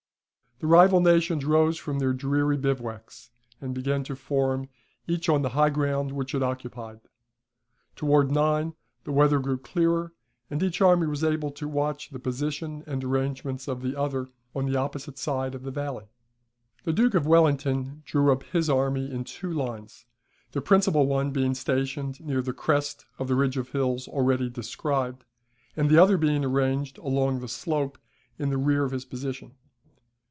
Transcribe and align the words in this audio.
The 0.59 0.67
rival 0.67 1.01
nations 1.01 1.43
rose 1.43 1.79
from 1.79 1.97
their 1.97 2.13
dreary 2.13 2.55
bivouacs, 2.55 3.31
and 3.59 3.73
began 3.73 4.03
to 4.03 4.15
form, 4.15 4.69
each 5.07 5.27
on 5.27 5.41
the 5.41 5.49
high 5.57 5.71
ground 5.71 6.11
which 6.11 6.35
it 6.35 6.43
occupied. 6.43 6.99
Towards 7.95 8.29
nine 8.29 8.75
the 9.03 9.11
weather 9.11 9.39
grew 9.39 9.57
clearer, 9.57 10.13
and 10.51 10.61
each 10.61 10.79
army 10.79 11.07
was 11.07 11.23
able 11.23 11.49
to 11.49 11.67
watch 11.67 12.11
the 12.11 12.19
position 12.19 12.83
and 12.85 13.03
arrangements 13.03 13.67
of 13.67 13.81
the 13.81 13.99
other 13.99 14.29
on 14.53 14.67
the 14.67 14.77
opposite 14.77 15.17
side 15.17 15.55
of 15.55 15.63
the 15.63 15.71
valley. 15.71 16.05
The 16.83 16.93
Duke 16.93 17.15
of 17.15 17.25
Wellington 17.25 18.03
drew 18.05 18.31
up 18.31 18.43
his 18.43 18.69
army 18.69 19.09
in 19.11 19.23
two 19.23 19.51
lines; 19.51 20.05
the 20.51 20.61
principal 20.61 21.07
one 21.07 21.31
being 21.31 21.55
stationed 21.55 22.21
near 22.23 22.43
the 22.43 22.53
crest 22.53 23.07
of 23.17 23.27
the 23.27 23.33
ridge 23.35 23.57
of 23.57 23.69
hills 23.69 24.07
already 24.07 24.47
described, 24.47 25.25
and 25.75 25.89
the 25.89 25.97
other 25.97 26.17
being 26.17 26.45
arranged 26.45 26.99
along 26.99 27.39
the 27.39 27.47
slope 27.47 27.97
in 28.37 28.51
the 28.51 28.59
rear 28.59 28.83
of 28.83 28.91
his 28.91 29.05
position. 29.05 29.55